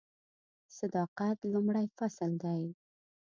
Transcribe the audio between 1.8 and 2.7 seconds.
فصل دی.